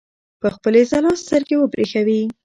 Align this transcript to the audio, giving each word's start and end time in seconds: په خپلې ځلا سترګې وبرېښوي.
په 0.41 0.47
خپلې 0.55 0.81
ځلا 0.91 1.11
سترګې 1.23 1.55
وبرېښوي. 1.57 2.21